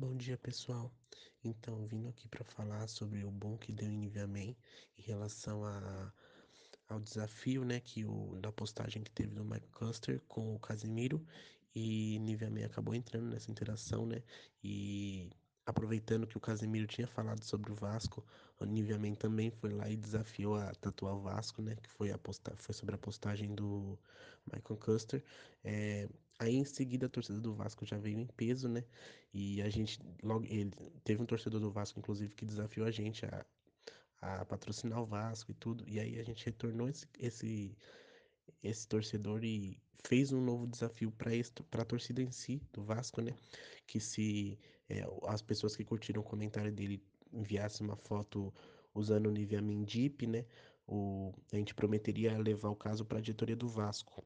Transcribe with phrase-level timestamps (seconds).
[0.00, 0.90] Bom dia, pessoal.
[1.44, 4.56] Então, vindo aqui para falar sobre o bom que deu em Nivea Man
[4.96, 6.10] em relação a,
[6.88, 11.22] ao desafio, né, que o da postagem que teve do Michael Custer com o Casimiro
[11.74, 14.22] e Nivea acabou entrando nessa interação, né?
[14.64, 15.28] E
[15.70, 18.24] aproveitando que o Casimiro tinha falado sobre o Vasco,
[18.58, 21.76] o Nivea Man também foi lá e desafiou a tatuar o Vasco, né?
[21.82, 23.98] Que foi a posta foi sobre a postagem do
[24.46, 25.22] Michael Custer.
[25.64, 26.08] É,
[26.40, 28.82] Aí em seguida a torcida do Vasco já veio em peso, né?
[29.32, 30.72] E a gente logo ele
[31.04, 33.44] teve um torcedor do Vasco inclusive que desafiou a gente a,
[34.22, 35.84] a patrocinar o Vasco e tudo.
[35.86, 37.76] E aí a gente retornou esse, esse
[38.62, 43.34] esse torcedor e fez um novo desafio para a torcida em si do Vasco, né?
[43.86, 47.02] Que se é, as pessoas que curtiram o comentário dele
[47.32, 48.52] enviassem uma foto
[48.94, 50.44] usando o Nivea Mendip, né?
[50.86, 54.24] O, a gente prometeria levar o caso para a diretoria do Vasco.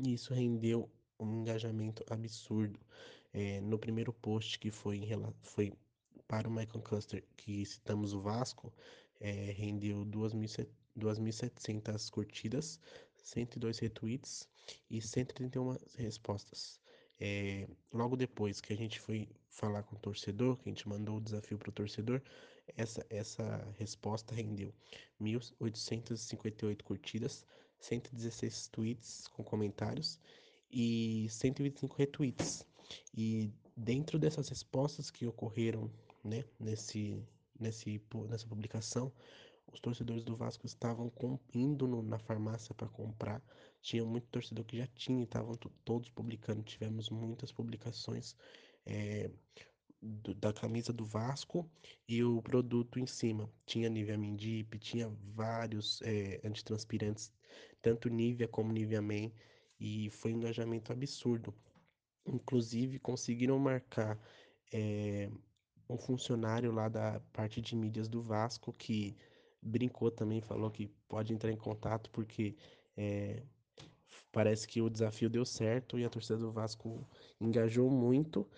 [0.00, 2.80] E isso rendeu um engajamento absurdo.
[3.32, 5.08] É, no primeiro post que foi, em,
[5.42, 5.72] foi
[6.26, 8.72] para o Michael Custer, que citamos o Vasco,
[9.20, 12.80] é, rendeu 2.700 curtidas,
[13.22, 14.48] 102 retweets
[14.90, 16.80] e 131 respostas.
[17.20, 21.18] É, logo depois que a gente foi falar com o torcedor, que a gente mandou
[21.18, 22.20] o desafio para o torcedor,
[22.76, 24.72] essa, essa resposta rendeu
[25.20, 27.46] 1.858 curtidas,
[27.80, 30.18] 116 tweets com comentários
[30.70, 32.66] e 125 retweets.
[33.14, 35.90] E dentro dessas respostas que ocorreram
[36.24, 37.22] né, nesse,
[37.58, 39.12] nesse, nessa publicação,
[39.70, 43.42] os torcedores do Vasco estavam com, indo no, na farmácia para comprar.
[43.80, 45.54] Tinha muito torcedor que já tinha, estavam
[45.84, 46.62] todos publicando.
[46.62, 48.36] Tivemos muitas publicações
[48.86, 49.30] é,
[50.00, 51.70] do, da camisa do Vasco
[52.08, 53.50] e o produto em cima.
[53.64, 57.32] Tinha Nivea Mindip, tinha vários é, antitranspirantes,
[57.80, 59.32] tanto Nivea como Nivea Men,
[59.78, 61.54] e foi um engajamento absurdo.
[62.26, 64.18] Inclusive, conseguiram marcar
[64.72, 65.30] é,
[65.88, 69.16] um funcionário lá da parte de mídias do Vasco que
[69.62, 72.56] brincou também, falou que pode entrar em contato porque
[72.96, 73.42] é,
[74.32, 77.08] parece que o desafio deu certo e a torcida do Vasco
[77.40, 78.48] engajou muito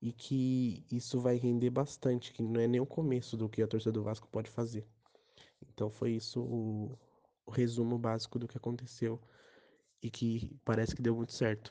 [0.00, 3.68] e que isso vai render bastante, que não é nem o começo do que a
[3.68, 4.86] torcida do Vasco pode fazer.
[5.68, 6.98] Então foi isso o,
[7.46, 9.20] o resumo básico do que aconteceu
[10.02, 11.70] e que parece que deu muito certo.